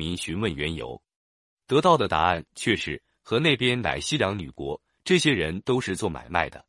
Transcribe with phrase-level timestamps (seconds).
[0.00, 0.98] 民询问缘由，
[1.66, 6.64] 得到的答案却是和那边乃西凉女国，这些人都是做买卖的。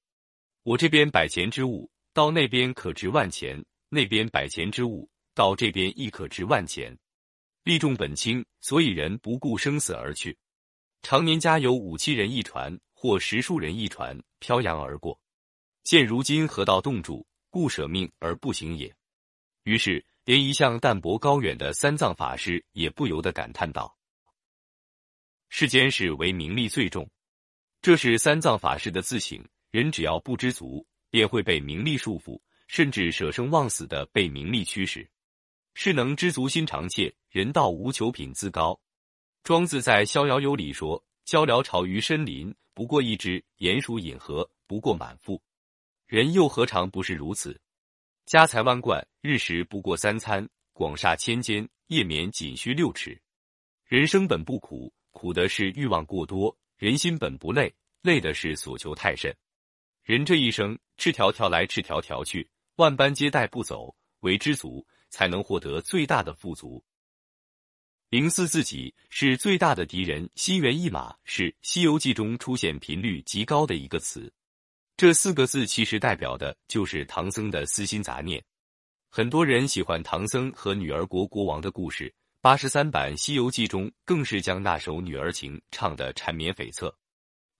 [0.63, 3.57] 我这边百钱之物，到那边可值万钱；
[3.87, 6.95] 那边百钱之物，到这边亦可值万钱。
[7.63, 10.37] 利重本轻，所以人不顾生死而去。
[11.01, 15.17] 常年家有五七人一船，或十数人一船，飘洋而过。
[15.85, 18.93] 现如今河道冻住，故舍命而不行也。
[19.63, 23.97] 于是，连一向淡泊高远的三藏法师也不由得感叹道
[25.49, 27.09] ：“世间事为名利最重。”
[27.81, 29.43] 这是三藏法师的自省。
[29.71, 35.09] 人只要不知足，便会被名利束缚，甚至舍生忘死的被名利驱使。
[35.73, 38.77] 是能知足心常切，人道无求品自高。
[39.43, 45.41] 庄子在《逍遥游》里说：“鹪鹩巢于深林，不过一只；鼹鼠饮河，不过满腹。”
[46.05, 47.57] 人又何尝不是如此？
[48.25, 53.19] 家财万贯，日食不过三餐；广厦千间，夜眠仅需六尺。
[53.85, 59.35] 人生本不苦，苦的是欲望过多；人心本不累，累的是所求太甚。
[60.03, 63.93] 人这一生，赤条条来，赤条条去，万般皆带不走。
[64.21, 66.81] 为知足，才能获得最大的富足。
[68.09, 70.29] 零四自己是最大的敌人。
[70.35, 74.31] 心猿意马是《西游记》中出现频率极高的一个词。
[75.01, 78.39] 这四个字其实代表的就是唐僧的私心杂念。
[79.09, 86.93] 很多人喜欢唐僧和女儿国国王的故事，八十三版《西游记》中更是将那首女儿情唱得缠绵悱恻。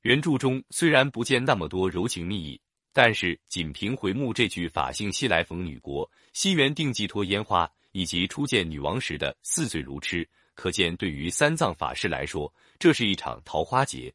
[0.03, 2.61] 原著中虽然不见那么多柔情蜜意，
[2.94, 14.14] 但是仅凭回目这句“法性西来逢女国，西园定寄托烟花”，以及初见女王时的似醉如痴，可见对于三藏法师来说，这是一场桃花劫。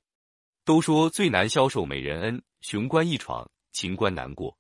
[0.66, 4.58] 都说最难消受美人恩，雄关易闯，情关难过。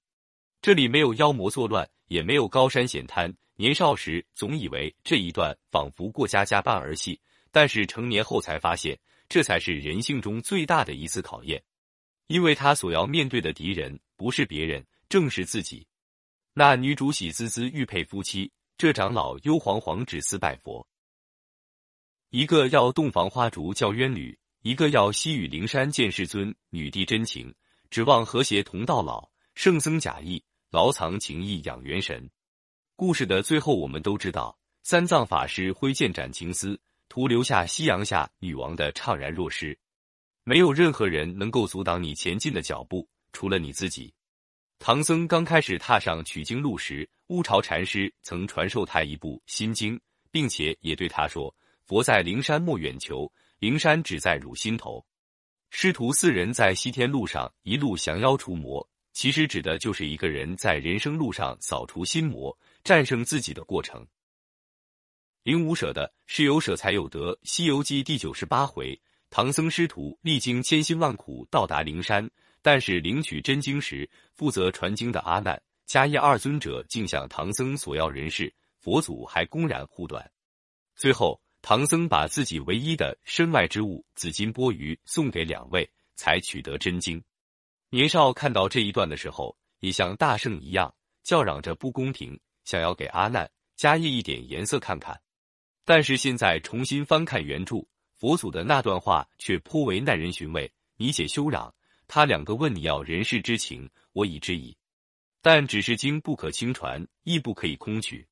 [0.62, 3.34] 这里没有妖魔作乱，也没有高山险滩。
[3.56, 8.96] 年少时总以为这一段仿佛过家家般儿戏，但是成年后才发现。
[9.28, 11.60] 这才是人性中最大的一次考验，
[12.28, 15.84] 因为他所要面对的敌人不是别人，正是自己。
[16.54, 18.48] 那女主喜滋滋玉佩夫妻，
[18.78, 20.86] 这长老忧惶惶只思拜佛。
[22.30, 26.52] 一个要洞房花烛叫冤侣，一个要西与灵山见世尊。
[26.70, 27.54] 女帝真情，
[27.88, 32.28] 指望和谐同到老；圣僧假意，牢藏情意养元神。
[32.96, 36.76] 故事的最后，我们都知道，三藏法师挥剑斩情丝。
[37.08, 39.78] 徒留下夕阳下女王的怅然若失，
[40.42, 44.12] 没有任何人能够阻挡你前进的脚步，除了你自己。
[44.80, 49.96] 唐僧刚开始踏上取经路时，乌巢禅师曾传授他一部《心经》，
[50.32, 51.54] 并且也对他说
[51.86, 55.04] ：“佛在灵山莫远求，灵山只在汝心头。”
[55.70, 64.06] 师徒四人在西天路上一路降妖除魔，其实指的就是一个人在人生路上扫除心魔、战胜自己的过程。
[65.42, 68.98] 灵武舍的是有舍才有得，《西游记》第九十八回，
[69.30, 72.28] 唐僧师徒历经千辛万苦到达灵山，
[72.62, 80.28] 但是领取真经时，负责传经的阿难、迦叶二尊者竟向唐僧索要人事，佛祖还公然护短。
[80.96, 87.20] 最后，唐僧把自己唯一的身外之物紫金钵盂送给两位，才取得真经。
[87.90, 90.94] 年少看到这一段的时候，也像大圣一样
[91.24, 95.20] 叫嚷着不公平，想要给阿难、迦叶一点颜色看看。
[95.84, 97.84] 但是现在重新翻看原著，
[98.14, 100.72] 佛祖的那段话却颇为耐人寻味。
[100.96, 101.74] 你且休嚷，
[102.06, 104.76] 他两个问你要人世之情，我已知矣。
[105.42, 108.24] 但只是经不可轻传，亦不可以空取。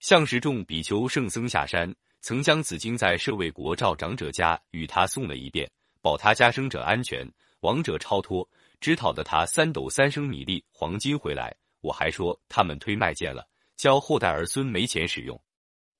[0.00, 5.70] 向时众比丘圣僧下山，曾将此经在舍卫国赵长者家与他送了一遍，
[6.00, 7.30] 保他家生者安全，
[7.60, 8.48] 亡者超脱，
[8.80, 11.54] 只讨得他三斗三升米粒黄金回来。
[11.82, 13.46] 我还说他们推卖贱了，
[13.76, 15.38] 教后代儿孙没钱使用。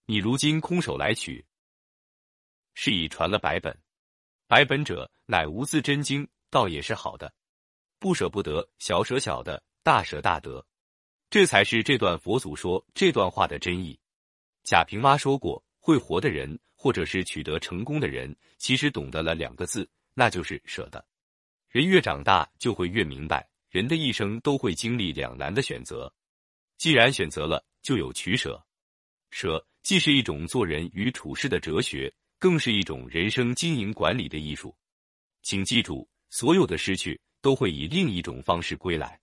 [0.06, 1.44] 你如今空手来取，
[2.72, 3.78] 是已传了百本。
[4.46, 7.30] 百本者，乃无字真经，倒也是好的。
[7.98, 10.64] 不舍不得，小舍小的，大舍大得，
[11.28, 14.00] 这才是这段佛祖说这段话的真意。
[14.62, 21.04] 贾平凹说过，会活的人，或者是取得成功的人，其实懂得了两个字，那就是舍得。
[21.68, 26.10] 人越长大，就会越明白，人的一生都会经历两难的选择。
[26.78, 28.58] 既然选择了，就有取舍。
[29.30, 34.74] 舍既是一种做人与处事的哲学，更是一种人生经营管理的艺术。
[35.42, 39.20] 请记住，所有的失去都会以另一种方式归来。